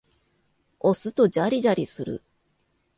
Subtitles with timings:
[0.79, 2.23] 押すとジャリジャリする。